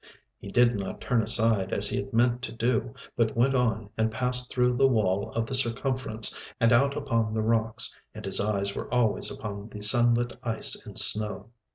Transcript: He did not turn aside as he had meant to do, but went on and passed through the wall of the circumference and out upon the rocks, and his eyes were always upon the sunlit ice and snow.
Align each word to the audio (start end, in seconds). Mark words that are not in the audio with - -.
He 0.39 0.49
did 0.49 0.73
not 0.79 0.99
turn 0.99 1.21
aside 1.21 1.71
as 1.71 1.87
he 1.87 1.97
had 1.97 2.11
meant 2.11 2.41
to 2.41 2.51
do, 2.51 2.95
but 3.15 3.37
went 3.37 3.53
on 3.53 3.91
and 3.95 4.09
passed 4.11 4.49
through 4.49 4.73
the 4.75 4.87
wall 4.87 5.29
of 5.35 5.45
the 5.45 5.53
circumference 5.53 6.51
and 6.59 6.73
out 6.73 6.97
upon 6.97 7.35
the 7.35 7.43
rocks, 7.43 7.95
and 8.15 8.25
his 8.25 8.39
eyes 8.39 8.73
were 8.75 8.91
always 8.91 9.29
upon 9.29 9.69
the 9.69 9.81
sunlit 9.81 10.35
ice 10.41 10.75
and 10.87 10.97
snow. 10.97 11.51